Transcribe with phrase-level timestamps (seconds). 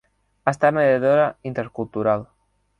[0.49, 2.29] Ha estat mediadora intercultural.